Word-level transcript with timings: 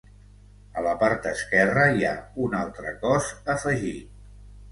A 0.79 0.83
la 0.85 0.93
part 1.03 1.27
esquerra 1.31 1.83
hi 1.97 2.07
ha 2.11 2.15
un 2.47 2.57
altre 2.61 2.93
cos 3.05 3.31
afegit. 3.57 4.19